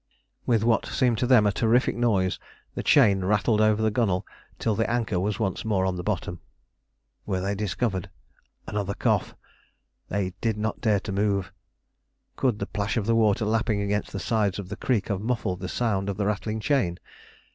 [0.47, 2.39] With what seemed to them a terrific noise,
[2.73, 4.25] the chain rattled over the gunwale
[4.57, 6.39] till the anchor was once more on the bottom.
[7.27, 8.09] Were they discovered?
[8.65, 9.35] Another cough!
[10.09, 11.51] They did not dare to move.
[12.35, 15.59] Could the plash of the water lapping against the sides of the creek have muffled
[15.59, 16.97] the sound of the rattling chain?